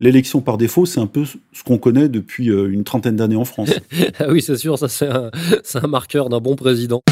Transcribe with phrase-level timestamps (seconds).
[0.00, 3.46] L'élection par défaut, c'est un peu ce qu'on connaît depuis euh, une trentaine d'années en
[3.46, 3.70] France.
[4.20, 5.30] ah oui, c'est sûr, ça c'est un,
[5.74, 7.02] un marqueur d'un bon président.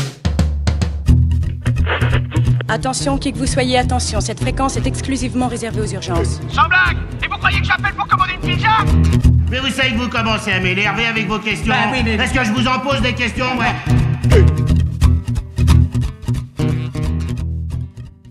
[2.68, 6.40] Attention, qui que vous soyez, attention, cette fréquence est exclusivement réservée aux urgences.
[6.50, 8.68] Sans blague Et vous croyez que j'appelle pour commander une pizza?
[9.50, 11.72] Mais vous savez que vous commencez à m'énerver avec vos questions.
[11.72, 14.44] Bah oui, mais- Est-ce que je vous en pose des questions, ouais?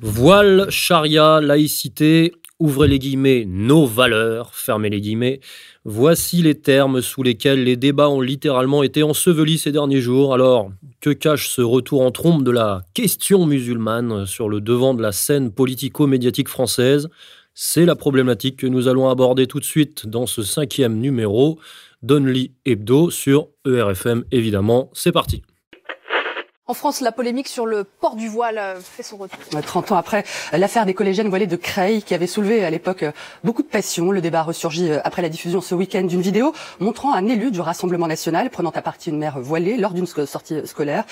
[0.01, 2.33] Voile, charia, laïcité,
[2.63, 5.41] ouvrez les guillemets, nos valeurs, fermez les guillemets.
[5.83, 10.33] Voici les termes sous lesquels les débats ont littéralement été ensevelis ces derniers jours.
[10.33, 10.71] Alors,
[11.01, 15.11] que cache ce retour en trompe de la question musulmane sur le devant de la
[15.11, 17.09] scène politico-médiatique française?
[17.53, 21.59] C'est la problématique que nous allons aborder tout de suite dans ce cinquième numéro
[22.01, 24.89] d'Only Hebdo sur ERFM, évidemment.
[24.93, 25.43] C'est parti.
[26.65, 29.37] En France, la polémique sur le port du voile euh, fait son retour.
[29.61, 30.23] 30 ans après
[30.53, 33.11] l'affaire des collégiennes voilées de Creil, qui avait soulevé à l'époque euh,
[33.43, 37.13] beaucoup de passion, le débat ressurgit euh, après la diffusion ce week-end d'une vidéo montrant
[37.13, 41.03] un élu du Rassemblement national prenant à partie une mère voilée lors d'une sortie scolaire.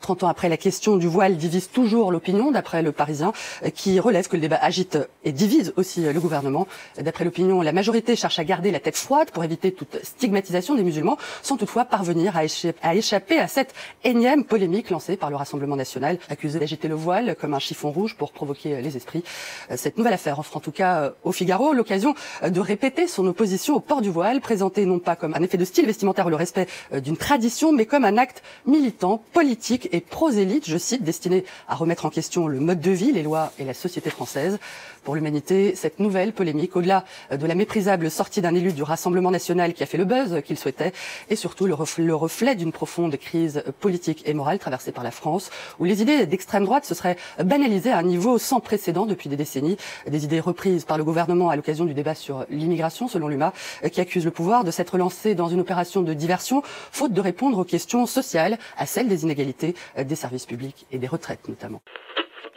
[0.00, 3.32] 30 ans après, la question du voile divise toujours l'opinion, d'après le Parisien,
[3.74, 6.68] qui relève que le débat agite et divise aussi le gouvernement.
[7.00, 10.84] D'après l'opinion, la majorité cherche à garder la tête froide pour éviter toute stigmatisation des
[10.84, 16.18] musulmans, sans toutefois parvenir à échapper à cette énième polémique lancée par le Rassemblement national,
[16.28, 19.24] accusé d'agiter le voile comme un chiffon rouge pour provoquer les esprits.
[19.70, 23.08] Euh, Cette nouvelle affaire offre en tout cas euh, au Figaro l'occasion euh, de répéter
[23.08, 26.26] son opposition au port du voile, présenté non pas comme un effet de style vestimentaire
[26.26, 30.76] ou le respect euh, d'une tradition, mais comme un acte militant, politique et prosélyte, je
[30.76, 34.10] cite, destiné à remettre en question le mode de vie, les lois et la société
[34.10, 34.58] française.
[35.02, 39.30] Pour l'humanité, cette nouvelle polémique, au-delà euh, de la méprisable sortie d'un élu du Rassemblement
[39.30, 40.92] national qui a fait le buzz qu'il souhaitait,
[41.30, 45.04] est surtout le reflet, le reflet d'une profonde crise euh, politique et morale traversée par
[45.04, 49.06] la France, où les idées d'extrême droite se seraient banalisées à un niveau sans précédent
[49.06, 49.76] depuis des décennies.
[50.08, 53.52] Des idées reprises par le gouvernement à l'occasion du débat sur l'immigration, selon l'UMA,
[53.92, 57.58] qui accuse le pouvoir de s'être lancé dans une opération de diversion, faute de répondre
[57.58, 61.80] aux questions sociales, à celles des inégalités, des services publics et des retraites notamment.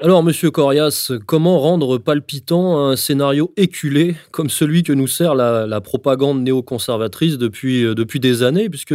[0.03, 5.79] Alors, monsieur Corias, comment rendre palpitant un scénario éculé comme celui que nous sert la,
[5.79, 8.93] propagande néoconservatrice depuis, euh, depuis des années, puisque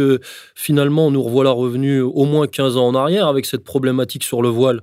[0.53, 4.49] finalement, nous revoilà revenus au moins 15 ans en arrière avec cette problématique sur le
[4.49, 4.81] voile.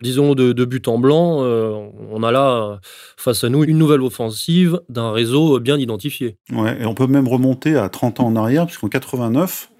[0.00, 1.74] Disons de, but en blanc, euh,
[2.12, 2.78] on a là
[3.16, 6.36] face à nous une nouvelle offensive d'un réseau bien identifié.
[6.52, 9.72] Ouais, et on peut même remonter à 30 ans en arrière, puisqu'en 89,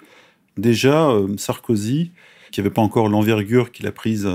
[0.57, 2.11] déjà, euh, Sarkozy,
[2.51, 4.29] qui n'avait pas encore l'envergure qu'il a prise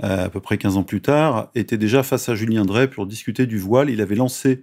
[0.00, 3.46] à peu près 15 ans plus tard, était déjà face à Julien Drey pour discuter
[3.46, 3.90] du voile.
[3.90, 4.62] Il avait lancé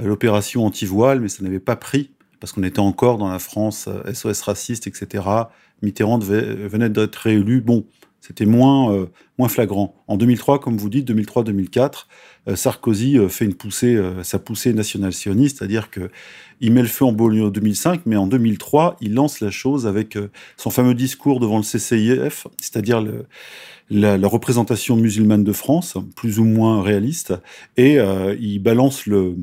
[0.00, 3.88] euh, l'opération anti-voile, mais ça n'avait pas pris, parce qu'on était encore dans la France
[3.88, 5.24] euh, SOS raciste, etc.
[5.82, 7.60] Mitterrand venait d'être réélu.
[7.60, 7.84] Bon,
[8.20, 9.06] c'était moins, euh,
[9.38, 9.94] moins flagrant.
[10.06, 12.06] En 2003, comme vous dites, 2003-2004,
[12.48, 16.10] euh, Sarkozy euh, fait une poussée, euh, sa poussée nationale sioniste, c'est-à-dire que
[16.60, 19.86] il met le feu en banlieue en 2005, mais en 2003, il lance la chose
[19.86, 23.04] avec euh, son fameux discours devant le CCIF, c'est-à-dire
[23.90, 27.34] la représentation musulmane de France, plus ou moins réaliste,
[27.76, 29.36] et euh, il balance le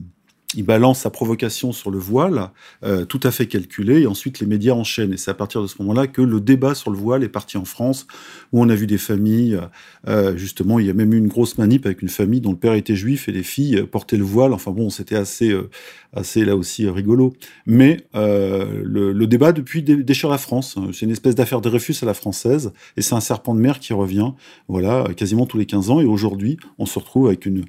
[0.58, 2.50] il balance sa provocation sur le voile,
[2.84, 5.14] euh, tout à fait calculé, et ensuite les médias enchaînent.
[5.14, 7.58] Et c'est à partir de ce moment-là que le débat sur le voile est parti
[7.58, 8.08] en France,
[8.52, 9.60] où on a vu des familles,
[10.08, 12.58] euh, justement, il y a même eu une grosse manip avec une famille dont le
[12.58, 14.52] père était juif et les filles euh, portaient le voile.
[14.52, 15.70] Enfin bon, c'était assez, euh,
[16.14, 17.34] assez là aussi euh, rigolo.
[17.66, 20.76] Mais euh, le, le débat depuis dé- déchire la France.
[20.92, 23.80] C'est une espèce d'affaire de Dreyfus à la française, et c'est un serpent de mer
[23.80, 24.32] qui revient,
[24.68, 26.00] voilà, quasiment tous les 15 ans.
[26.02, 27.66] Et aujourd'hui, on se retrouve avec une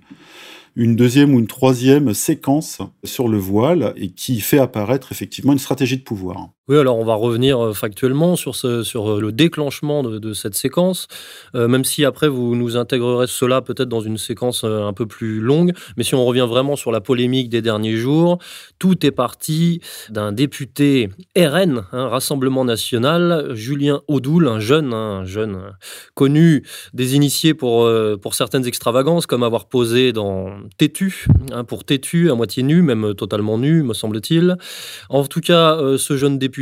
[0.78, 5.58] une deuxième ou une troisième séquence sur le voile et qui fait apparaître effectivement une
[5.58, 6.50] stratégie de pouvoir.
[6.68, 11.08] Oui, alors on va revenir euh, factuellement sur, sur euh, le déclenchement de, cette séquence,
[11.54, 15.40] euh, même si après vous nous intégrerez cela peut-être dans une séquence un peu plus
[15.40, 18.38] longue, mais si on revient vraiment sur la polémique des derniers jours,
[18.78, 19.80] tout est parti
[20.10, 21.08] d'un député
[21.38, 25.58] RN, hein, Rassemblement National, Julien Audoul, un jeune, hein, un jeune
[26.14, 27.90] connu des initiés pour,
[28.20, 33.14] pour certaines extravagances, comme avoir posé dans Tétu, hein, pour Tétu, à moitié nu, même
[33.14, 34.56] totalement nu, me semble-t-il.
[35.08, 36.57] En tout cas, ce jeune député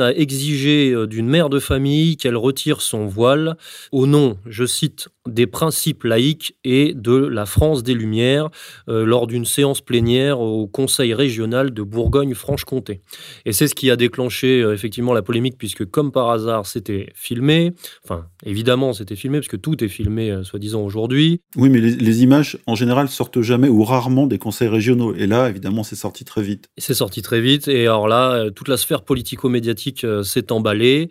[0.00, 3.56] A exigé euh, d'une mère de famille qu'elle retire son voile
[3.90, 8.50] au nom, je cite, des principes laïques et de la France des Lumières
[8.88, 13.02] euh, lors d'une séance plénière au Conseil régional de Bourgogne-Franche-Comté.
[13.44, 17.06] Et c'est ce qui a déclenché euh, effectivement la polémique puisque comme par hasard c'était
[17.14, 17.72] filmé,
[18.04, 21.40] enfin évidemment c'était filmé parce que tout est filmé euh, soi-disant aujourd'hui.
[21.56, 25.14] Oui, mais les, les images en général sortent jamais ou rarement des conseils régionaux.
[25.14, 26.68] Et là, évidemment, c'est sorti très vite.
[26.78, 31.10] C'est sorti très vite et alors là, toute la sphère politico-médiatique s'est emballée.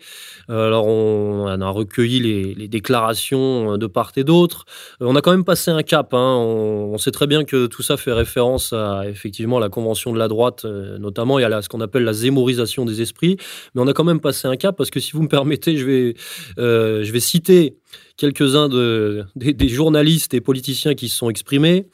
[0.50, 4.66] Alors on, on a recueilli les, les déclarations de part et d'autre.
[5.00, 6.14] on a quand même passé un cap.
[6.14, 6.36] Hein.
[6.38, 10.28] On, sait très bien que tout ça fait référence à effectivement la convention de la
[10.28, 13.38] droite, notamment, et à ce qu'on appelle la zémorisation des esprits.
[13.74, 15.86] Mais on a quand même passé un cap parce que si vous me permettez, je
[15.86, 16.16] vais,
[16.58, 17.81] je vais citer
[18.18, 21.88] quelques-uns de, des, journalistes et politiciens qui se sont exprimés.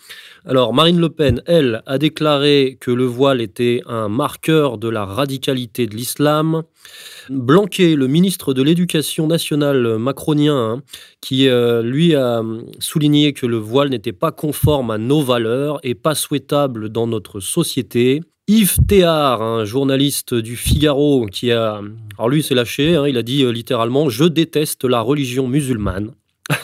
[0.46, 5.06] Alors, Marine Le Pen, elle, a déclaré que le voile était un marqueur de la
[5.06, 6.64] radicalité de l'islam.
[7.30, 10.82] Blanquet, le ministre de l'Éducation nationale macronien, hein,
[11.22, 12.42] qui euh, lui a
[12.80, 17.40] souligné que le voile n'était pas conforme à nos valeurs et pas souhaitable dans notre
[17.40, 18.22] société.
[18.50, 21.82] Yves Théard, un journaliste du Figaro, qui a,
[22.18, 26.12] alors lui s'est lâché, hein, il a dit euh, littéralement Je déteste la religion musulmane.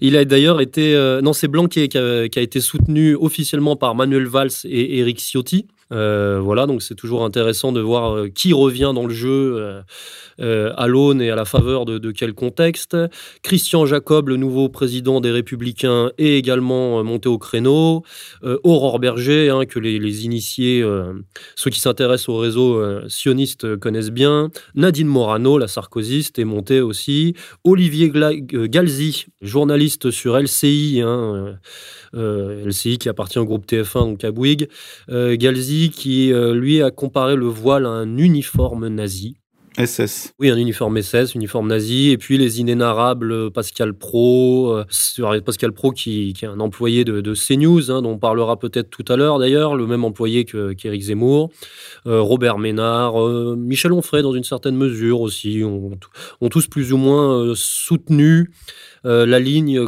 [0.00, 0.96] il a d'ailleurs été.
[0.96, 4.98] Euh, non, c'est Blanquet qui a, qui a, été soutenu officiellement par Manuel Valls et
[4.98, 5.68] Eric Ciotti.
[5.92, 9.82] Euh, voilà, donc c'est toujours intéressant de voir euh, qui revient dans le jeu
[10.40, 12.96] euh, à l'aune et à la faveur de, quel contexte.
[13.42, 18.04] Christian Jacob, le nouveau président des Républicains, est également monté au créneau.
[18.42, 20.84] Aurore Berger, hein, que les, initiés,
[21.56, 24.50] ceux qui s'intéressent au réseau sioniste connaissent bien.
[24.74, 27.34] Nadine Morano, la sarkozyste, est montée aussi.
[27.64, 31.58] Olivier Galzi, journaliste sur LCI, hein,
[32.14, 34.68] LCI qui appartient au groupe TF1, donc à Bouygues.
[35.08, 39.36] Galzi qui, euh, lui, a comparé le voile à un uniforme nazi.
[39.78, 40.34] SS.
[40.38, 45.92] Oui, un uniforme SS, uniforme nazi, et puis les inénarrables Pascal Pro, euh, Pascal Pro
[45.92, 49.76] qui, est un employé de, CNews, hein, dont on parlera peut-être tout à l'heure d'ailleurs,
[49.76, 51.50] le même employé qu'Éric Zemmour,
[52.06, 53.14] euh, Robert Ménard,
[53.56, 58.50] Michel Onfray dans une certaine mesure aussi, ont, tous plus ou moins soutenu
[59.04, 59.86] la ligne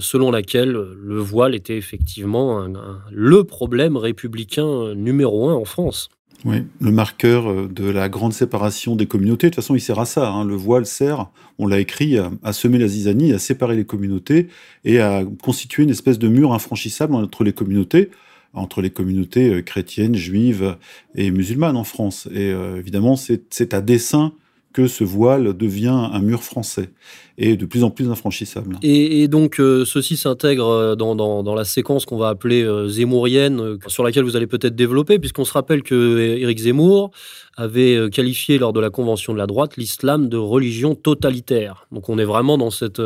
[0.00, 2.66] selon laquelle le voile était effectivement
[3.10, 6.08] le problème républicain numéro un en France.
[6.44, 9.46] Oui, le marqueur euh, de la grande séparation des communautés.
[9.46, 10.28] De toute façon, il sert à ça.
[10.28, 10.44] Hein.
[10.44, 14.48] Le voile sert, on l'a écrit, à, semer la zizanie, à séparer les communautés
[14.84, 18.10] et à constituer une espèce de mur infranchissable entre les communautés,
[18.52, 20.76] entre les communautés euh, chrétiennes, juives
[21.14, 22.28] et musulmanes en France.
[22.32, 24.32] Et euh, évidemment, c'est à dessein
[24.74, 26.90] que ce voile devient un mur français
[27.38, 28.76] et de plus en plus infranchissable.
[28.82, 33.78] Et, donc, euh, ceci s'intègre euh, dans, dans, la séquence qu'on va appeler euh, zémourienne,
[33.86, 37.12] sur laquelle vous allez peut-être développer, puisqu'on se rappelle que Éric Zemmour
[37.56, 41.86] avait qualifié lors de la Convention de la droite l'islam de religion totalitaire.
[41.92, 43.00] Donc, on est vraiment dans cette,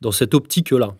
[0.00, 0.94] dans cette optique-là.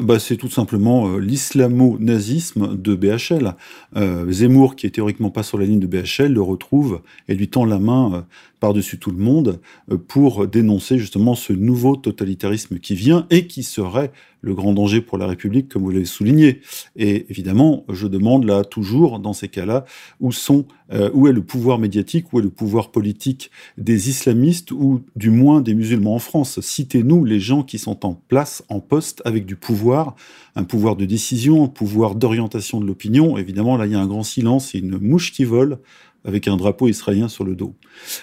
[0.00, 3.54] Bah, c'est tout simplement euh, l'islamo-nazisme de BHL.
[3.96, 7.48] Euh, Zemmour, qui est théoriquement pas sur la ligne de BHL, le retrouve et lui
[7.48, 8.20] tend la main euh,
[8.60, 9.60] par-dessus tout le monde
[10.08, 14.12] pour dénoncer justement ce nouveau totalitarisme qui vient et qui serait
[14.46, 16.60] le grand danger pour la République, comme vous l'avez souligné.
[16.94, 19.84] Et évidemment, je demande là toujours, dans ces cas-là,
[20.20, 24.70] où sont, euh, où est le pouvoir médiatique, où est le pouvoir politique des islamistes
[24.70, 26.60] ou du moins des musulmans en France?
[26.60, 30.14] Citez-nous les gens qui sont en place, en poste, avec du pouvoir,
[30.54, 33.36] un pouvoir de décision, un pouvoir d'orientation de l'opinion.
[33.36, 35.78] Évidemment, là, il y a un grand silence et une mouche qui vole
[36.26, 37.74] avec un drapeau israélien sur le dos.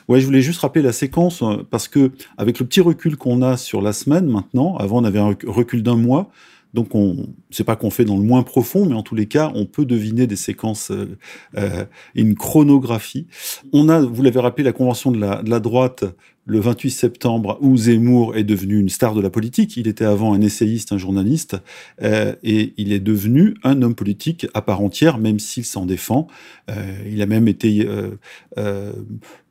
[0.07, 3.41] Ouais, je voulais juste rappeler la séquence euh, parce que avec le petit recul qu'on
[3.41, 6.29] a sur la semaine maintenant, avant on avait un recul d'un mois,
[6.73, 9.51] donc on, c'est pas qu'on fait dans le moins profond, mais en tous les cas,
[9.55, 11.17] on peut deviner des séquences, euh,
[11.57, 11.85] euh
[12.15, 13.27] une chronographie.
[13.71, 16.05] On a, vous l'avez rappelé, la convention de la, de la droite
[16.45, 19.77] le 28 septembre où Zemmour est devenu une star de la politique.
[19.77, 21.57] Il était avant un essayiste, un journaliste,
[22.01, 26.27] euh, et il est devenu un homme politique à part entière, même s'il s'en défend.
[26.69, 28.11] Euh, il a même été euh,
[28.57, 28.93] euh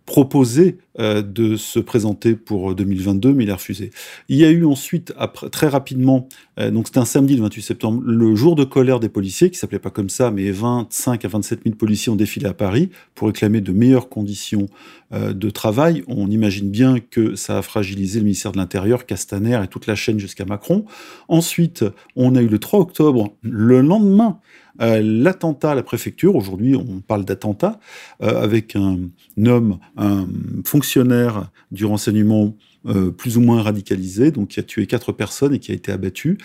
[0.06, 3.90] proposé euh, de se présenter pour 2022, mais il a refusé.
[4.28, 5.14] Il y a eu ensuite,
[5.50, 6.28] très rapidement,
[6.58, 9.58] euh, donc c'était un samedi le 28 septembre, le jour de colère des policiers, qui
[9.58, 13.28] s'appelait pas comme ça, mais 25 à 27 000 policiers ont défilé à Paris pour
[13.28, 14.66] réclamer de meilleures conditions
[15.12, 16.02] euh, de travail.
[16.08, 19.94] On imagine bien que ça a fragilisé le ministère de l'Intérieur, Castaner et toute la
[19.94, 20.84] chaîne jusqu'à Macron.
[21.28, 21.84] Ensuite,
[22.16, 27.00] on a eu le 3 octobre, le lendemain, euh, l'attentat à la préfecture, aujourd'hui on
[27.00, 27.78] parle d'attentat,
[28.22, 28.98] euh, avec un,
[29.44, 30.26] homme, un
[30.64, 32.54] fonctionnaire du renseignement
[32.86, 35.92] euh, plus ou moins radicalisé, donc qui a tué quatre personnes et qui a été
[35.92, 36.38] abattu.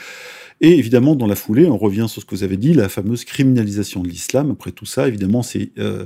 [0.60, 3.26] Et évidemment, dans la foulée, on revient sur ce que vous avez dit, la fameuse
[3.26, 4.52] criminalisation de l'islam.
[4.52, 6.06] Après tout ça, évidemment, c'est, euh,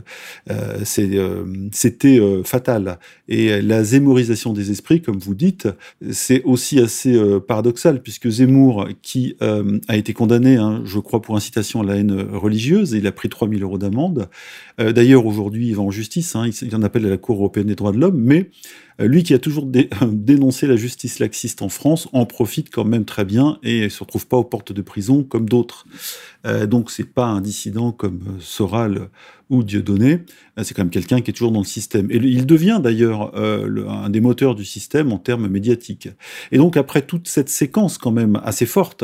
[0.50, 3.00] euh, euh c'était fatal.
[3.30, 5.70] Et la zémorisation des esprits, comme vous dites,
[6.12, 7.18] c'est aussi assez
[7.48, 12.12] paradoxal, puisque Zemmour, qui a été condamné, hein, je crois, pour incitation à la haine
[12.34, 14.30] religieuse, il a pris 3000 euros d'amende.
[14.78, 17.76] D'ailleurs, aujourd'hui, il va en justice, hein, il, en appelle à la Cour européenne des
[17.76, 18.50] droits de l'homme, mais
[19.00, 19.66] lui qui a toujours
[20.12, 24.04] dénoncé la justice laxiste en France en profite quand même très bien et ne se
[24.04, 25.86] retrouve pas aux portes de prison comme d'autres.
[26.46, 29.10] Euh, donc c'est pas un dissident comme euh, Soral
[29.52, 30.22] ou Dieudonné,
[30.58, 32.10] euh, c'est quand même quelqu'un qui est toujours dans le système.
[32.10, 36.10] Et il devient d'ailleurs euh, un des moteurs du système en termes médiatiques.
[36.52, 39.04] Et donc après toute cette séquence quand même assez forte,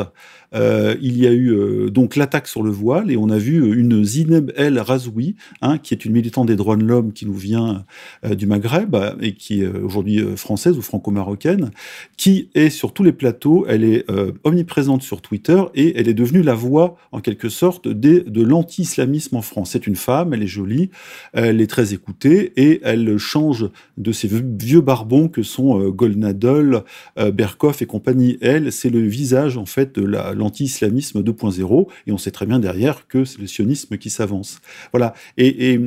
[0.54, 4.02] euh, il y a eu donc l'attaque sur le voile et on a vu une
[4.02, 7.84] Zineb El Razoui, hein, qui est une militante des droits de l'homme qui nous vient
[8.26, 11.70] du Maghreb et qui est aujourd'hui française ou franco-marocaine,
[12.16, 14.06] qui est sur tous les plateaux, elle est
[14.44, 19.42] omniprésente sur Twitter et elle est devenue la voix en quelque sorte de l'anti-islamisme en
[19.42, 19.72] France.
[19.72, 20.90] C'est une femme, elle est jolie,
[21.32, 26.84] elle est très écoutée et elle change de ces vieux barbons que sont Golnadol,
[27.16, 28.38] Berkoff et compagnie.
[28.40, 32.58] Elle, c'est le visage en fait de la l'anti-islamisme 2.0, et on sait très bien
[32.58, 34.60] derrière que c'est le sionisme qui s'avance.
[34.92, 35.14] Voilà.
[35.36, 35.80] Et,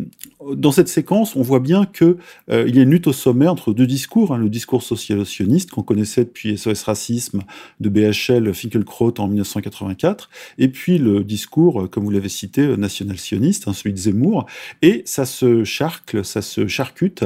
[0.55, 2.17] dans cette séquence, on voit bien que
[2.50, 5.72] euh, il y a une lutte au sommet entre deux discours, hein, le discours social-sioniste
[5.72, 7.41] qu'on connaissait depuis SOS Racisme
[7.79, 12.75] de BHL Finkelkraut en 1984, et puis le discours, euh, comme vous l'avez cité, euh,
[12.75, 14.40] national-sioniste, hein, celui de Zemmour,
[14.81, 17.24] et ça se charcle, ça se charcute,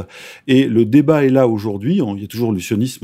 [0.47, 2.59] et le débat est là aujourd'hui, il y a toujours le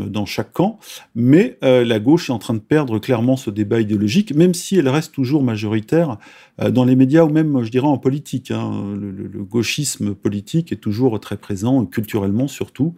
[0.09, 0.79] dans chaque camp,
[1.15, 4.89] mais la gauche est en train de perdre clairement ce débat idéologique même si elle
[4.89, 6.17] reste toujours majoritaire
[6.59, 8.51] euh, dans les médias ou même, je dirais, en politique.
[8.51, 8.95] Hein.
[8.99, 12.95] Le, gauchisme politique est toujours très présent, culturellement surtout.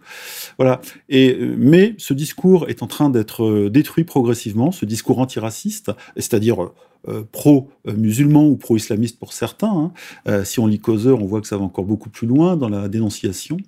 [0.58, 0.80] Voilà.
[1.08, 5.90] Et, euh, mais ce discours est en train d'être euh, détruit progressivement, ce discours antiraciste,
[6.16, 6.70] c'est-à-dire
[7.08, 9.68] euh, pro-musulman ou pro-islamiste pour certains.
[9.68, 9.92] Hein.
[10.26, 12.68] Euh, si on lit Causeur, on voit que ça va encore beaucoup plus loin dans
[12.68, 13.58] la dénonciation.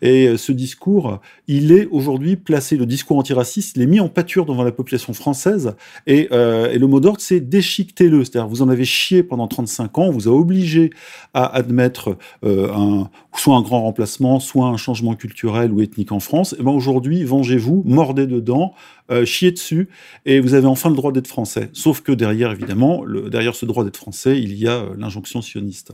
[0.00, 4.08] Et euh, ce discours, il est aujourd'hui placé, le discours antiraciste, il est mis en
[4.08, 5.74] pâture devant la population française.
[6.06, 8.24] Et, le mot d'ordre, c'est déchiquetez-le.
[8.24, 10.90] C'est-à-dire, vous en avez chié pendant 35 ans, on vous a obligé
[11.34, 16.54] à admettre soit un grand remplacement, soit un changement culturel ou ethnique en France.
[16.58, 18.74] Et ben aujourd'hui, vengez-vous, mordez dedans,
[19.10, 19.88] euh, chier dessus,
[20.24, 21.70] et vous avez enfin le droit d'être français.
[21.72, 25.92] Sauf que derrière, évidemment, derrière ce droit d'être français, il y a euh, l'injonction sioniste.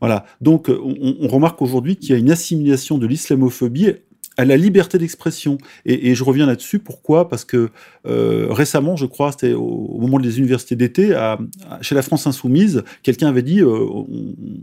[0.00, 0.26] Voilà.
[0.40, 3.94] Donc, euh, on, on remarque aujourd'hui qu'il y a une assimilation de l'islamophobie
[4.36, 5.58] à la liberté d'expression.
[5.84, 6.78] Et, je reviens là-dessus.
[6.78, 7.28] Pourquoi?
[7.28, 7.70] Parce que
[8.06, 11.16] euh, récemment, je crois, c'était au, moment des universités d'été,
[11.80, 13.86] chez la France insoumise, quelqu'un avait dit euh,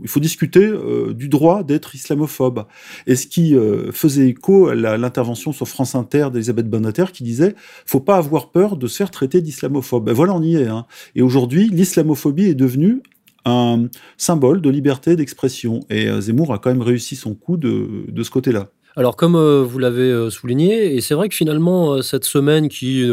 [0.02, 2.66] il faut discuter euh, du droit d'être islamophobe.
[3.06, 3.54] Et ce qui
[3.92, 7.54] faisait écho à l'intervention sur France Inter d'Elisabeth Banater qui disait
[7.86, 10.04] faut pas avoir peur de se faire traiter d'islamophobe.
[10.04, 10.66] Ben voilà, on y est.
[10.66, 10.86] Hein.
[11.14, 13.02] Et aujourd'hui, l'islamophobie est devenue
[13.44, 15.80] un symbole de liberté d'expression.
[15.90, 18.70] Et Zemmour a quand même réussi son coup de, de ce côté-là.
[18.96, 22.68] Alors, comme euh, vous l'avez euh, souligné, et c'est vrai que finalement, euh, cette semaine
[22.68, 23.10] qui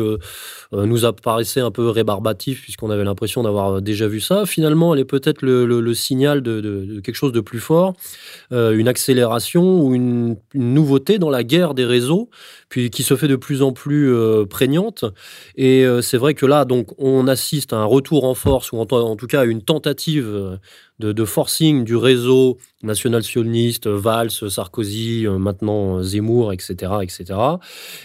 [0.72, 5.06] nous apparaissait un peu rébarbatif, puisqu'on avait l'impression d'avoir déjà vu ça, finalement, elle est
[5.06, 7.94] peut-être le, signal de, quelque chose de plus fort,
[8.52, 12.30] une accélération ou une, nouveauté dans la guerre des réseaux,
[12.72, 14.16] puis qui se fait de plus en plus
[14.50, 15.06] prégnante.
[15.58, 19.16] Et c'est vrai que là, donc, on assiste à un retour en force, ou en
[19.18, 20.58] tout cas à une tentative
[21.02, 26.94] de, forcing du réseau national-sioniste, Valls, Sarkozy, euh, maintenant euh, Zemmour, etc.
[27.02, 27.40] etc.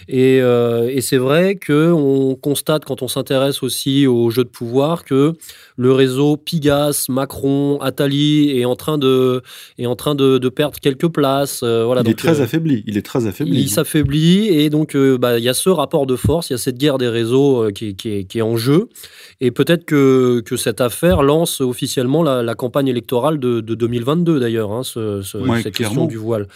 [0.07, 5.03] Et, euh, et c'est vrai qu'on constate, quand on s'intéresse aussi au jeu de pouvoir,
[5.03, 5.33] que
[5.77, 9.41] le réseau Pigas, Macron, Attali est en train de,
[9.77, 11.63] est en train de, perdre quelques places.
[11.63, 12.83] voilà, il est très affaibli.
[12.87, 13.61] Il est très affaibli.
[13.61, 16.59] Il s'affaiblit et donc bah, il y a ce rapport de force, il y a
[16.59, 18.89] cette guerre des réseaux qui, qui, est, qui, est, en jeu.
[19.41, 24.71] Et peut-être que, que cette affaire lance officiellement la, la campagne électorale de, 2022 d'ailleurs,
[24.71, 26.47] hein, cette question du voile.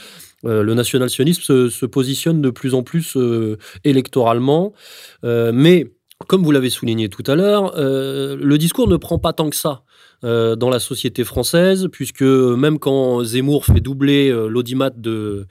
[0.46, 4.74] Euh, le national-sionisme se, positionne de plus en plus euh, électoralement,
[5.24, 5.92] euh, mais
[6.28, 9.82] comme vous l'avez souligné tout à l'heure, le discours ne prend pas tant que ça.
[10.24, 15.48] Euh, dans la société française, puisque même quand Zemmour fait doubler euh, l'audimat de,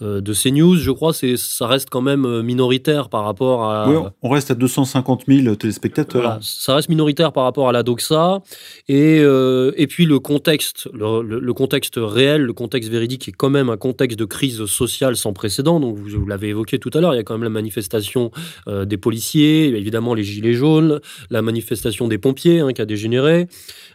[0.00, 3.88] euh, de CNews, je crois, c'est, ça reste quand même minoritaire par rapport à...
[3.88, 6.38] Oui, on reste à 250 000 téléspectateurs.
[6.40, 8.42] ça reste minoritaire par rapport à la doxa.
[8.88, 13.76] Et, et puis le contexte, le, contexte réel, le contexte véridique est quand même un
[13.76, 15.80] contexte de crise sociale sans précédent.
[15.80, 18.30] Donc vous, l'avez évoqué tout à l'heure, il y a quand même la manifestation
[18.68, 21.00] des policiers, évidemment les gilets jaunes,
[21.30, 23.48] la manifestation des pompiers hein, qui a dégénéré.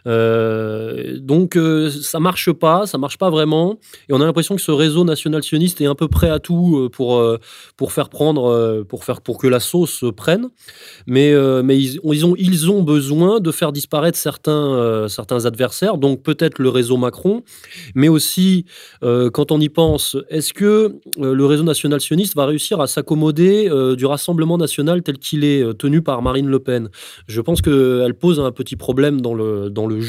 [0.06, 0.17] Euh,
[1.20, 4.72] donc euh, ça marche pas, ça marche pas vraiment, et on a l'impression que ce
[4.72, 7.22] réseau national sioniste est un peu prêt à tout euh, pour
[7.76, 10.48] pour faire prendre, pour faire pour que la sauce prenne,
[11.06, 16.22] mais mais ils, ils, ont ils ont besoin de faire disparaître certains certains adversaires, donc
[16.22, 17.42] peut-être le réseau Macron,
[17.94, 18.64] mais aussi
[19.02, 24.06] quand on y pense, est-ce que le réseau national sioniste va réussir à s'accommoder du
[24.06, 26.88] Rassemblement national tel qu'il est tenu par Marine Le Pen?
[27.26, 30.07] Je pense qu'elle pose un petit problème dans le dans le jeu.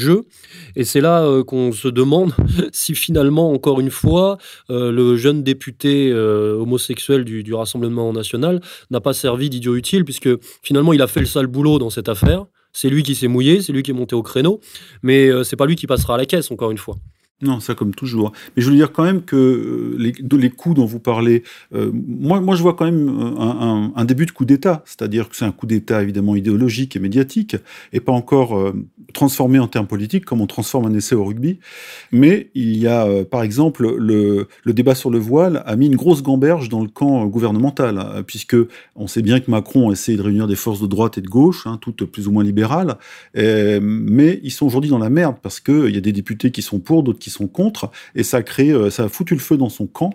[0.76, 2.32] Et c'est là euh, qu'on se demande
[2.72, 4.38] si finalement, encore une fois,
[4.70, 10.28] euh, le jeune député euh, homosexuel du, Rassemblement national n'a pas servi d'idiot utile, puisque
[10.62, 12.46] finalement, il a fait le sale boulot dans cette affaire.
[12.72, 14.60] C'est lui qui s'est mouillé, c'est lui qui est monté au créneau,
[15.02, 16.96] mais c'est pas lui qui passera à la caisse, encore une fois.
[17.42, 18.32] Non, ça comme toujours.
[18.54, 21.42] Mais je veux dire quand même que euh, les, les coups dont vous parlez,
[21.74, 25.36] euh, moi, moi je vois quand même un, un, début de coup d'État, c'est-à-dire que
[25.36, 27.56] c'est un coup d'État évidemment idéologique et médiatique,
[27.94, 28.74] et pas encore euh,
[29.14, 31.60] transformé en termes politiques comme on transforme un essai au rugby.
[32.12, 35.96] Mais il y a, par exemple, le, le, débat sur le voile a mis une
[35.96, 38.56] grosse gamberge dans le camp gouvernemental, hein, puisque
[38.96, 41.28] on sait bien que Macron a essayé de réunir des forces de droite et de
[41.28, 42.98] gauche, hein, toutes plus ou moins libérales,
[43.34, 46.80] mais ils sont aujourd'hui dans la merde parce qu'il y a des députés qui sont
[46.80, 49.68] pour, d'autres qui sont contre, et ça a euh, ça a foutu le feu dans
[49.68, 50.10] son camp,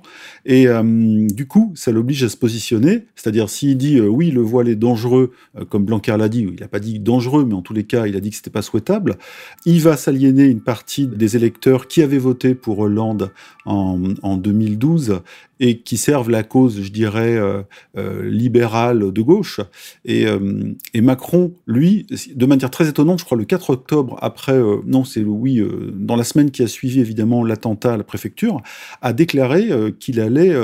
[0.46, 4.42] et euh, du coup, ça l'oblige à se positionner, c'est-à-dire s'il dit euh, oui, le
[4.42, 5.32] voile est dangereux,
[5.70, 8.16] comme Blanquer l'a dit, il n'a pas dit dangereux, mais en tous les cas, il
[8.16, 9.18] a dit que c'était pas souhaitable,
[9.66, 13.32] il va s'aliéner une partie des électeurs qui avaient voté pour Hollande
[13.66, 15.22] en, en 2012
[15.60, 17.62] et qui servent la cause, je dirais, euh,
[17.98, 19.62] euh, libérale de gauche.
[20.04, 24.60] Et, euh, et, Macron, lui, de manière très étonnante, je crois le 4 octobre, après,
[24.86, 25.62] non, c'est oui,
[25.94, 28.62] dans la semaine qui a suivi évidemment l'attentat à la préfecture,
[29.02, 29.70] a déclaré
[30.00, 30.56] qu'il allait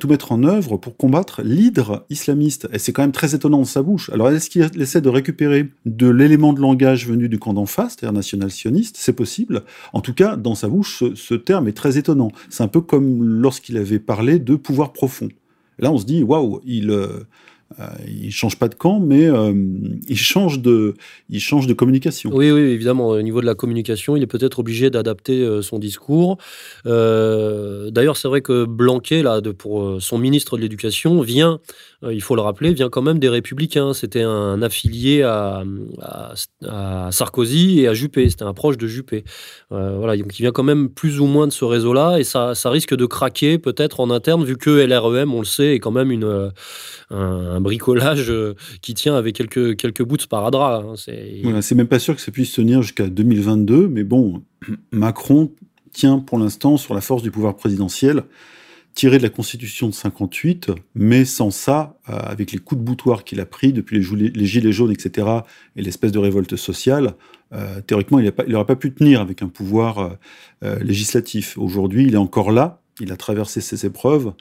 [0.00, 2.68] tout mettre en œuvre pour combattre l'hydre islamiste.
[2.72, 4.10] Et c'est quand même très étonnant de sa bouche.
[4.10, 7.96] Alors, est-ce qu'il essaie de récupérer de l'élément de langage venu du camp d'en face,
[7.98, 9.64] c'est-à-dire national-sioniste C'est possible.
[9.92, 12.30] En tout cas, dans sa bouche, ce, ce terme est très étonnant.
[12.48, 15.28] C'est un peu comme lorsqu'il avait parlé de pouvoir profond.
[15.78, 16.90] là, on se dit, waouh, il,
[17.78, 19.52] euh, euh, il change pas de camp, mais euh,
[20.08, 20.94] il change de,
[21.28, 22.30] il change de communication.
[22.32, 23.08] Oui, oui, évidemment.
[23.08, 26.38] Au niveau de la communication, il est peut-être obligé d'adapter son discours.
[26.84, 31.60] D'ailleurs, c'est vrai que Blanquet, là, pour son ministre de l'Éducation, vient
[32.04, 33.92] euh, il faut le rappeler, vient quand même des Républicains.
[33.92, 35.64] C'était un affilié à,
[37.10, 38.28] Sarkozy et à Juppé.
[38.28, 39.24] C'était un proche de Juppé.
[39.72, 42.54] Euh, voilà, donc il vient quand même plus ou moins de ce réseau-là et ça,
[42.66, 46.10] risque de craquer peut-être en interne vu que LREM, on le sait, est quand même
[46.10, 48.32] une, euh, un, bricolage
[48.82, 50.84] qui tient avec quelques, quelques bouts de sparadrap.
[50.84, 50.94] Hein.
[51.60, 54.42] C'est même pas sûr que ça puisse tenir jusqu'à 2022, mais bon,
[54.92, 55.52] Macron
[55.92, 58.24] tient pour l'instant sur la force du pouvoir présidentiel
[58.96, 63.24] tiré de la Constitution de 58, mais sans ça, euh, avec les coups de boutoir
[63.24, 65.28] qu'il a pris depuis les, gilets jaunes, etc.,
[65.76, 67.12] et l'espèce de révolte sociale,
[67.52, 70.16] euh, théoriquement, il n'aurait pas, pu tenir avec un pouvoir
[70.64, 71.58] euh, législatif.
[71.58, 74.32] Aujourd'hui, il est encore là, il a traversé ces épreuves,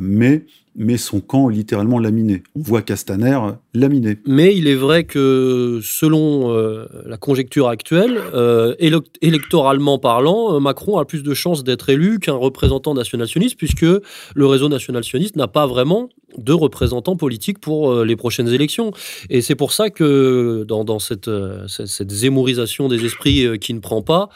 [0.00, 0.44] mais
[0.76, 2.42] mais son camp littéralement laminé.
[2.54, 3.38] On voit Castaner
[3.74, 4.18] laminé.
[4.26, 8.74] Mais il est vrai que selon euh, la conjecture actuelle, euh,
[9.22, 14.46] électoralement parlant, euh, Macron a plus de chances d'être élu qu'un représentant national-sioniste, puisque le
[14.46, 18.92] réseau national-sioniste n'a pas vraiment de représentants politiques pour les prochaines élections.
[19.30, 21.30] Et c'est pour ça que dans, cette,
[21.66, 24.28] cette, zémorisation des esprits qui ne prend pas,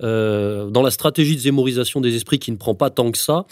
[0.00, 3.46] dans la stratégie de zémorisation des esprits qui ne prend pas tant que ça,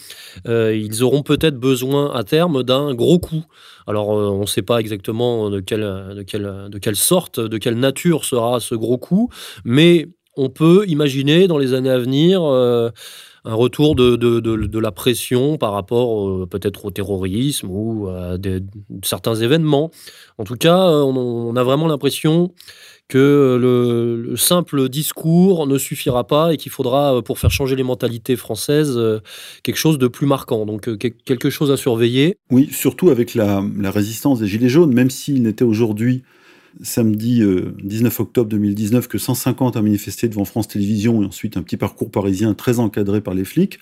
[0.47, 3.45] ils auront peut-être besoin à terme d'un gros coup.
[3.87, 7.59] Alors, euh, on ne sait pas exactement de quelle, de, quelle, de quelle sorte, de
[7.59, 9.31] quelle nature sera ce gros coup,
[9.65, 12.91] mais on peut imaginer dans les années à venir euh,
[13.45, 18.39] un retour de, de, de, la pression par rapport peut-être au terrorisme ou à
[19.03, 19.91] certains événements.
[20.39, 22.53] En tout cas, on, on a vraiment l'impression
[23.09, 27.83] que le, simple discours ne suffira pas et qu'il faudra, euh, pour faire changer les
[27.83, 29.21] mentalités françaises, euh,
[29.63, 30.67] quelque chose de plus marquant.
[30.67, 32.37] Donc euh, quelque chose à surveiller.
[32.51, 36.23] Oui, surtout avec la, résistance des Gilets jaunes, même s'il n'était aujourd'hui
[36.83, 37.43] samedi
[37.83, 42.11] 19 octobre 2019 que 150 a manifesté devant France Télévisions et ensuite un petit parcours
[42.11, 43.79] parisien très encadré par les flics.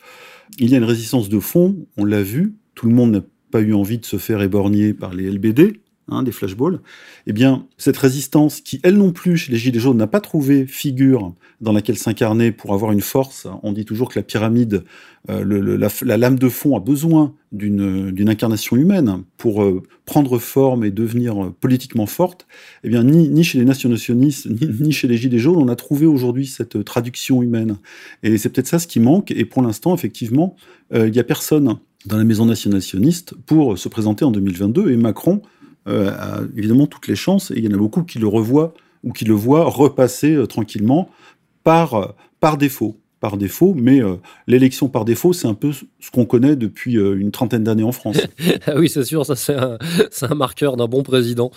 [0.58, 3.60] Il y a une résistance de fond, on l'a vu, tout le monde n'a pas
[3.60, 5.81] eu envie de se faire éborgner par les LBD,
[6.12, 6.80] Hein, des flashballs,
[7.26, 10.66] eh bien, cette résistance qui, elle non plus, chez les Gilets jaunes, n'a pas trouvé
[10.66, 14.84] figure dans laquelle s'incarner pour avoir une force, on dit toujours que la pyramide,
[15.30, 20.90] euh, la, lame de fond a besoin d'une incarnation humaine pour euh, prendre forme et
[20.90, 22.46] devenir euh, politiquement forte,
[22.82, 26.04] eh bien, ni, chez les nationalistes, ni, ni, chez les Gilets jaunes, on a trouvé
[26.06, 27.78] aujourd'hui cette traduction humaine.
[28.22, 30.56] Et c'est peut-être ça ce qui manque, et pour l'instant, effectivement,
[30.94, 35.42] il n'y a personne dans la maison nationaliste pour se présenter en 2022, et Macron
[35.86, 39.12] a évidemment toutes les chances, et il y en a beaucoup qui le revoient ou
[39.12, 41.08] qui le voient repasser euh, tranquillement
[41.64, 42.06] par, euh,
[42.40, 44.00] par défaut par défaut, mais
[44.48, 48.16] l'élection par défaut, c'est un peu ce qu'on connaît depuis une trentaine d'années en France.
[48.66, 49.78] Ah oui, c'est sûr, ça c'est un,
[50.22, 51.52] un, marqueur d'un bon président.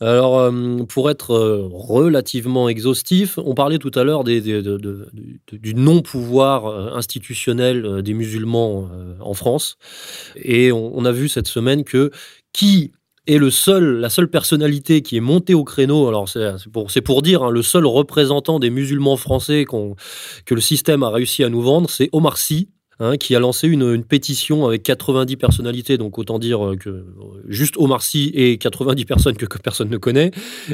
[0.00, 0.48] Alors,
[0.88, 1.34] pour être
[1.72, 8.88] relativement exhaustif, on parlait tout à l'heure des, du non-pouvoir institutionnel des musulmans
[9.18, 9.76] en France,
[10.36, 12.12] et on, a vu cette semaine que
[12.52, 12.92] qui
[13.28, 17.42] et le seul, la seule personnalité qui est montée au créneau, alors c'est pour, dire,
[17.42, 21.90] hein, le seul représentant des musulmans français que le système a réussi à nous vendre,
[21.90, 26.72] c'est Omar Sy, hein, qui a lancé une, pétition avec 90 personnalités, donc autant dire
[26.80, 27.04] que
[27.46, 30.30] juste Omar Sy et 90 personnes que, personne ne connaît,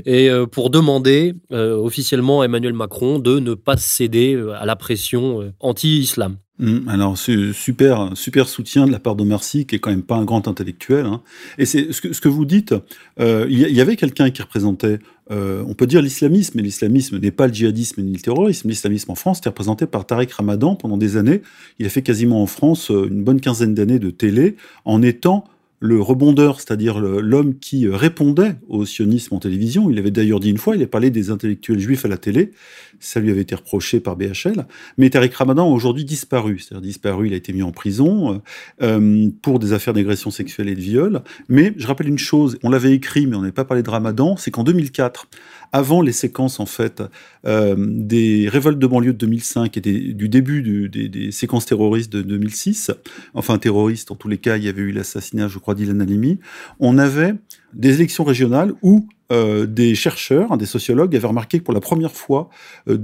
[0.07, 6.37] et pour demander officiellement à Emmanuel Macron de ne pas céder à la pression anti-islam.
[6.61, 10.05] Hum, alors, c'est super, super soutien de la part de Mercy, qui est quand même
[10.05, 11.05] pas un grand intellectuel.
[11.05, 11.21] Hein.
[11.59, 12.75] Et c'est ce que, ce que vous dites.
[13.19, 15.01] Euh, il y, avait quelqu'un qui représentait,
[15.33, 18.69] euh, on peut dire l'islamisme, mais l'islamisme n'est pas le djihadisme ni le terrorisme.
[18.69, 21.43] L'islamisme en France était représenté par Tarek Ramadan pendant des années.
[21.81, 25.45] Il a fait quasiment en France euh, une bonne quinzaine d'années de télé en étant
[25.85, 29.91] le rebondeur, c'est-à-dire l'homme qui répondait au sionisme en télévision.
[29.91, 32.53] Il avait d'ailleurs dit une fois, il a parlé des intellectuels juifs à la télé,
[33.01, 34.67] ça lui avait été reproché par BHL,
[34.97, 38.41] mais Tariq Ramadan a aujourd'hui disparu, c'est-à-dire disparu, il a été mis en prison
[38.81, 41.23] euh, pour des affaires d'agression sexuelle et de viol.
[41.51, 44.37] Mais je rappelle une chose, on l'avait écrit, mais on n'avait pas parlé de Ramadan,
[44.39, 45.29] c'est qu'en 2004,
[45.75, 47.03] avant les séquences en fait
[47.47, 52.93] euh, des révoltes de banlieue de 2005 et du début des, séquences terroristes de 2006,
[53.35, 56.39] enfin terroristes en tous les cas, il y avait eu l'assassinat, je crois, d'Ilan Halimi,
[56.79, 57.35] on avait
[57.73, 62.13] des élections régionales où euh, des chercheurs, des sociologues avaient remarqué que pour la première
[62.13, 62.51] fois,
[62.89, 62.99] euh,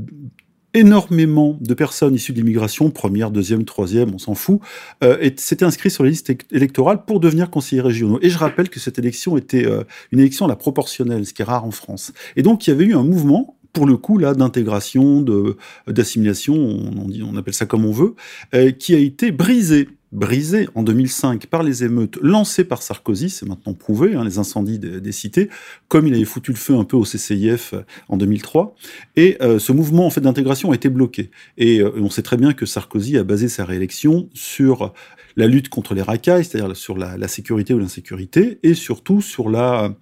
[0.75, 4.61] énormément de personnes issues de l'immigration, première, deuxième, troisième, on s'en fout,
[5.03, 8.19] euh, s'étaient inscrits sur les listes électorales pour devenir conseillers régionaux.
[8.23, 11.43] Et je rappelle que cette élection était euh, une élection à la proportionnelle, ce qui
[11.43, 12.13] est rare en France.
[12.37, 15.57] Et donc il y avait eu un mouvement pour le coup là d'intégration, de
[15.87, 18.15] d'assimilation, on, dit, on appelle ça comme on veut,
[18.55, 23.47] euh, qui a été brisé brisé en 2005 par les émeutes lancées par Sarkozy, c'est
[23.47, 25.49] maintenant prouvé, hein, les incendies des, cités,
[25.89, 28.75] comme il avait foutu le feu un peu au CCIF euh, en 2003.
[29.17, 31.31] Et euh, ce mouvement en fait d'intégration a été bloqué.
[31.59, 34.93] Et euh, on sait très bien que Sarkozy a basé sa réélection sur
[35.37, 39.95] la lutte contre les racailles, c'est-à-dire sur la, sécurité ou l'insécurité, et surtout sur la,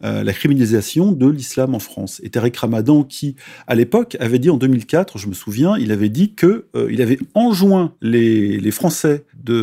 [0.00, 2.20] la criminalisation de l'islam en France.
[2.22, 3.34] Et Tarek Ramadan, qui
[3.66, 7.18] à l'époque avait dit en 2004, je me souviens, il avait dit que il avait
[7.34, 9.55] enjoint les Français de,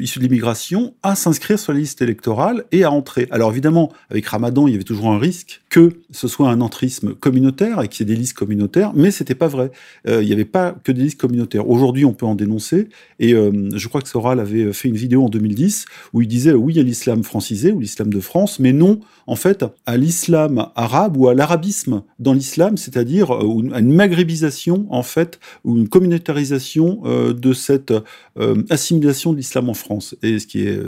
[0.00, 3.28] issus de l'immigration à s'inscrire sur la liste électorale et à entrer.
[3.30, 7.14] Alors évidemment, avec Ramadan, il y avait toujours un risque que ce soit un entrisme
[7.14, 9.70] communautaire et qu'il y ait des listes communautaires, mais c'était pas vrai.
[10.08, 11.68] Euh, il n'y avait pas que des listes communautaires.
[11.68, 12.88] Aujourd'hui, on peut en dénoncer.
[13.18, 16.78] Et je crois que Soral avait fait une vidéo en 2010 où il disait oui
[16.78, 21.28] à l'islam francisé ou l'islam de France, mais non en fait à l'islam arabe ou
[21.28, 27.34] à l'arabisme dans l'islam, c'est-à-dire euh, à une maghrébisation en fait ou une communautarisation euh,
[27.34, 27.92] de cette
[28.38, 30.16] euh, assimilation de l'islam en France.
[30.22, 30.80] Et ce qui est,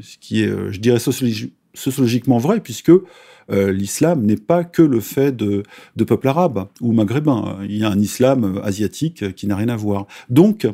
[0.00, 0.98] ce qui est, je dirais
[1.74, 2.92] sociologiquement vrai, puisque
[3.50, 5.64] l'islam n'est pas que le fait de,
[5.96, 7.58] de peuples arabes ou maghrébins.
[7.64, 10.06] Il y a un islam asiatique qui n'a rien à voir.
[10.30, 10.66] Donc,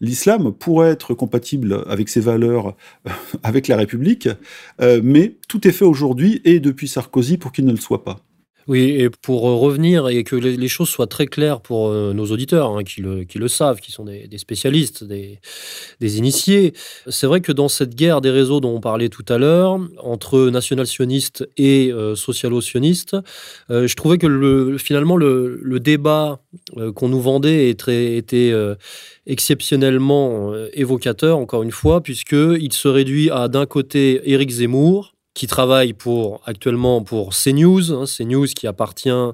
[0.00, 3.10] l'islam pourrait être compatible avec ses valeurs, euh,
[3.42, 4.28] avec la République,
[4.80, 8.20] euh, mais tout est fait aujourd'hui et depuis Sarkozy pour qu'il ne le soit pas.
[8.68, 12.26] Oui, et pour euh, revenir et que les, choses soient très claires pour euh, nos
[12.26, 15.38] auditeurs, hein, qui, le, savent, qui sont des, spécialistes, des,
[16.18, 16.74] initiés,
[17.08, 20.50] c'est vrai que dans cette guerre des réseaux dont on parlait tout à l'heure, entre
[20.50, 23.16] national-sionistes et euh, socialo-sionistes,
[23.70, 26.40] je trouvais que le, finalement le, le débat
[26.94, 28.52] qu'on nous vendait était
[29.26, 35.92] exceptionnellement évocateur, encore une fois, puisqu'il se réduit à d'un côté Éric Zemmour, qui travaille
[35.92, 39.32] pour, actuellement pour CNews, hein, CNews qui appartient à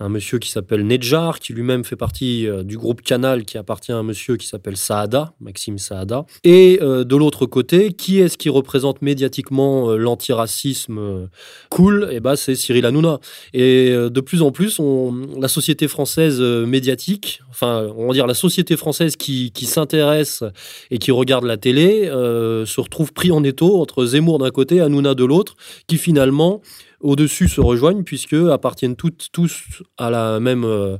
[0.00, 3.92] un monsieur qui s'appelle Nedjar, qui lui-même fait partie euh, du groupe Canal, qui appartient
[3.92, 6.26] à un monsieur qui s'appelle Saada, Maxime Saada.
[6.42, 11.28] Et euh, de l'autre côté, qui est-ce qui représente médiatiquement euh, l'antiracisme
[11.70, 12.08] cool?
[12.10, 13.20] Eh ben, c'est Cyril Hanouna.
[13.52, 18.34] Et de plus en plus, on, la société française médiatique, enfin, on va dire la
[18.34, 20.42] société française qui, qui s'intéresse
[20.90, 25.14] et qui regarde la télé, se retrouve pris en étau entre Zemmour d'un côté, Hanouna
[25.14, 25.43] de l'autre
[25.86, 26.62] qui finalement
[27.04, 30.96] au-dessus se rejoignent puisque appartiennent toutes, tous à la même euh,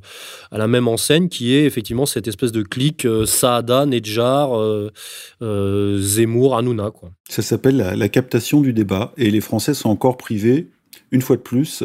[0.52, 5.98] à la même enseigne qui est effectivement cette espèce de clique euh, Saada, Nedjar, euh,
[5.98, 6.92] Zemmour, Hanouna.
[7.28, 10.68] Ça s'appelle la, captation du débat et les Français sont encore privés
[11.11, 11.83] une fois de plus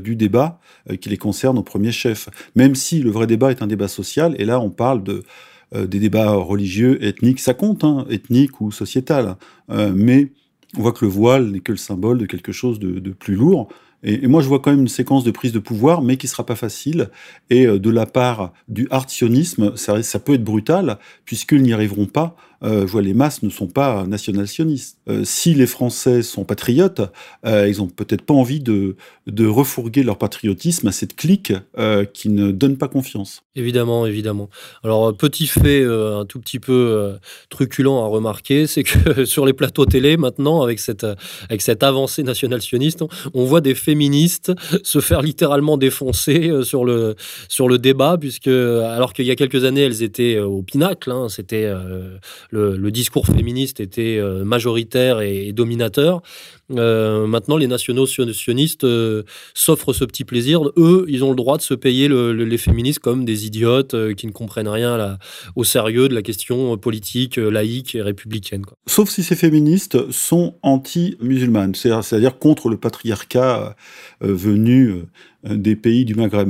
[0.00, 0.60] du débat
[1.00, 2.28] qui les concerne au premier chef.
[2.56, 5.22] Même si le vrai débat est un débat social et là on parle de
[5.74, 9.36] des débats religieux, ethniques, ça compte, hein, ethnique ou sociétal,
[9.68, 10.32] mais
[10.76, 13.68] on voit que le voile n'est que le symbole de quelque chose de, plus lourd.
[14.02, 16.46] Et, moi, je vois quand même une séquence de prise de pouvoir, mais qui sera
[16.46, 17.10] pas facile.
[17.50, 22.06] Et euh, de la part du sionisme, ça, ça peut être brutal, puisqu'ils n'y arriveront
[22.06, 24.98] pas je vois les masses ne sont pas national-sionistes.
[25.08, 27.00] Euh, si les Français sont patriotes,
[27.46, 31.52] euh, ils ont peut-être pas envie de, de refourguer leur patriotisme à cette clique
[32.12, 33.42] qui ne donne pas confiance.
[33.54, 34.48] Évidemment, évidemment.
[34.84, 37.16] Alors, petit fait un tout petit peu
[37.48, 41.06] truculent à remarquer, c'est que sur les plateaux télé, maintenant, avec cette,
[41.48, 47.14] avec cette avancée national-sioniste, on voit des féministes se faire littéralement défoncer sur le,
[47.48, 51.28] sur le débat, puisque alors qu'il y a quelques années, elles étaient au pinacle, hein,
[51.28, 51.70] c'était
[52.50, 56.22] le, discours féministe était majoritaire et, dominateur.
[56.70, 58.86] maintenant, les nationaux sionistes
[59.54, 60.62] s'offrent ce petit plaisir.
[60.76, 64.32] Eux, ils ont le droit de se payer les féministes comme des idiotes qui ne
[64.32, 65.18] comprennent rien
[65.56, 68.64] au sérieux de la question politique, laïque et républicaine.
[68.86, 73.76] Sauf si ces féministes sont anti-musulmanes, c'est-à-dire contre le patriarcat
[74.20, 75.04] venu
[75.44, 76.48] des pays du Maghreb.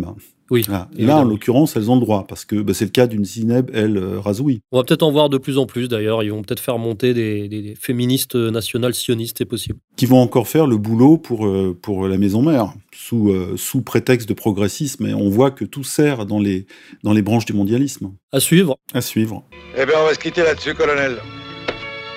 [0.51, 0.65] Oui.
[0.69, 3.71] Là, en l'occurrence, elles ont le droit, parce que bah, c'est le cas d'une Zineb
[3.75, 4.61] El euh, Razoui.
[4.73, 6.23] On va peut-être en voir de plus en plus, d'ailleurs.
[6.23, 9.79] Ils vont peut-être faire monter des, féministes nationales sionistes, c'est possible.
[9.97, 13.83] Qui vont encore faire le boulot pour, euh, pour la maison mère, sous, euh, sous
[13.83, 15.07] prétexte de progressisme.
[15.07, 16.67] Et on voit que tout sert dans les,
[17.03, 18.13] dans les branches du mondialisme.
[18.33, 18.79] À suivre.
[18.95, 19.45] À suivre.
[19.77, 21.19] Eh bien, on va se quitter là-dessus, colonel.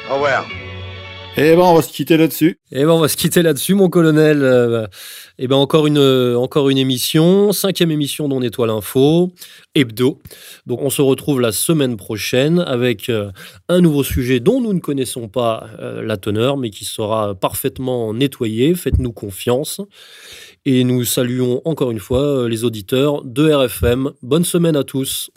[0.09, 0.45] Au revoir.
[1.37, 2.59] Eh ben, on va se quitter là-dessus.
[2.73, 4.43] Eh ben, on va se quitter là-dessus, mon colonel.
[4.43, 4.85] Euh,
[5.39, 5.97] eh ben, encore une,
[6.35, 9.31] encore une émission, cinquième émission d'On Nettoie l'info,
[9.73, 10.19] hebdo.
[10.65, 13.31] Donc, on se retrouve la semaine prochaine avec euh,
[13.69, 18.13] un nouveau sujet dont nous ne connaissons pas euh, la teneur, mais qui sera parfaitement
[18.13, 18.75] nettoyé.
[18.75, 19.79] Faites-nous confiance.
[20.65, 24.11] Et nous saluons encore une fois les auditeurs de RFM.
[24.21, 25.31] Bonne semaine à tous.